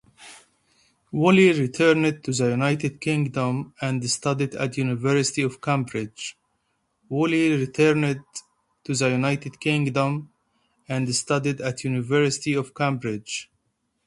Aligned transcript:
Woolley 1.11 1.51
returned 1.53 2.23
to 2.23 2.31
the 2.33 2.49
United 2.49 2.99
Kingdom 2.99 3.75
and 3.79 4.09
studied 4.09 4.55
at 4.55 4.75
University 4.75 5.43
of 5.43 5.61
Cambridge. 5.61 6.35